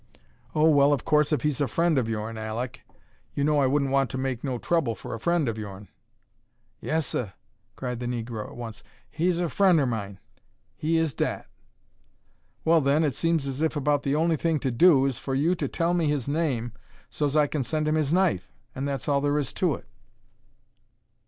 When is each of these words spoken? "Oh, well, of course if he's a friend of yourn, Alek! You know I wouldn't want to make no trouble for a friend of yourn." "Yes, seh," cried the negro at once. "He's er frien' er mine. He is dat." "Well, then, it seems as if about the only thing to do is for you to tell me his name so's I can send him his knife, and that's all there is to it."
"Oh, 0.55 0.67
well, 0.67 0.93
of 0.93 1.05
course 1.05 1.31
if 1.31 1.43
he's 1.43 1.61
a 1.61 1.67
friend 1.67 1.99
of 1.99 2.09
yourn, 2.09 2.35
Alek! 2.35 2.79
You 3.35 3.43
know 3.43 3.59
I 3.59 3.67
wouldn't 3.67 3.91
want 3.91 4.09
to 4.09 4.17
make 4.17 4.43
no 4.43 4.57
trouble 4.57 4.95
for 4.95 5.13
a 5.13 5.19
friend 5.19 5.47
of 5.47 5.59
yourn." 5.59 5.89
"Yes, 6.79 7.05
seh," 7.05 7.29
cried 7.75 7.99
the 7.99 8.07
negro 8.07 8.47
at 8.47 8.55
once. 8.55 8.81
"He's 9.11 9.39
er 9.39 9.47
frien' 9.47 9.79
er 9.79 9.85
mine. 9.85 10.17
He 10.75 10.97
is 10.97 11.13
dat." 11.13 11.45
"Well, 12.65 12.81
then, 12.81 13.03
it 13.03 13.13
seems 13.13 13.45
as 13.45 13.61
if 13.61 13.75
about 13.75 14.01
the 14.01 14.15
only 14.15 14.37
thing 14.37 14.59
to 14.61 14.71
do 14.71 15.05
is 15.05 15.19
for 15.19 15.35
you 15.35 15.53
to 15.53 15.67
tell 15.67 15.93
me 15.93 16.07
his 16.07 16.27
name 16.27 16.71
so's 17.11 17.35
I 17.35 17.45
can 17.45 17.61
send 17.61 17.87
him 17.87 17.93
his 17.93 18.11
knife, 18.11 18.51
and 18.73 18.87
that's 18.87 19.07
all 19.07 19.21
there 19.21 19.37
is 19.37 19.53
to 19.53 19.75
it." 19.75 19.85